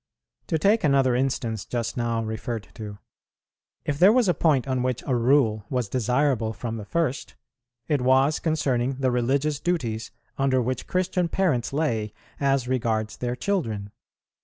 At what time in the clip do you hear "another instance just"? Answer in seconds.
0.83-1.95